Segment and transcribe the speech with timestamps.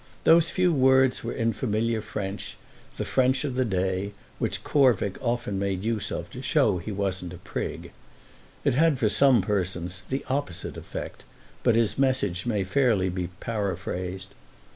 [0.23, 2.57] Those few words were in familiar French,
[2.97, 7.35] the French of the day, which Covick often made use of to show he wasn't
[7.35, 7.91] a prig.
[8.63, 11.23] It had for some persons the opposite effect,
[11.61, 14.29] but his message may fairly be paraphrased.